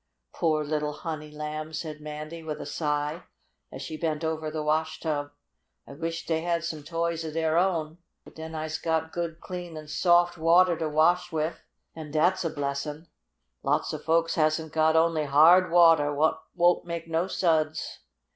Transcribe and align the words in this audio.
"Po' 0.33 0.53
li'l 0.61 0.93
honey 0.93 1.29
lambs!" 1.29 1.81
said 1.81 2.01
Mandy 2.01 2.41
with 2.41 2.59
a 2.59 2.65
sigh, 2.65 3.25
as 3.71 3.83
she 3.83 3.97
bent 3.97 4.23
over 4.23 4.49
the 4.49 4.63
wash 4.63 4.99
tub. 4.99 5.29
"I 5.85 5.93
wish 5.93 6.25
dey 6.25 6.41
had 6.41 6.63
some 6.63 6.81
toys 6.81 7.23
of 7.23 7.33
dere 7.33 7.55
own. 7.55 7.99
But 8.23 8.33
den 8.33 8.55
I'se 8.55 8.79
got 8.79 9.11
good 9.11 9.39
clean 9.39 9.77
and 9.77 9.87
soft 9.87 10.39
watah 10.39 10.77
to 10.79 10.89
wash 10.89 11.31
wif, 11.31 11.67
an' 11.95 12.09
dat's 12.09 12.43
a 12.43 12.49
blessin'! 12.49 13.09
Lots 13.61 13.93
of 13.93 14.03
folks 14.03 14.33
hasn't 14.33 14.73
got 14.73 14.95
only 14.95 15.25
hard 15.25 15.69
watah, 15.69 16.15
what 16.15 16.45
won't 16.55 16.83
make 16.83 17.07
no 17.07 17.27
suds." 17.27 17.99